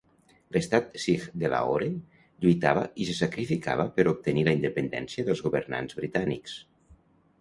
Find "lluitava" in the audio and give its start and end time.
2.45-2.85